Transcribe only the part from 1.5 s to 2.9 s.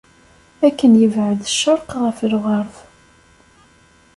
ccerq ɣef lɣerb.